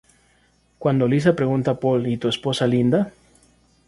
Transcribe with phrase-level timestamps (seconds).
[0.79, 3.11] Cuando Lisa pregunta a Paul "¿Y tu esposa Linda?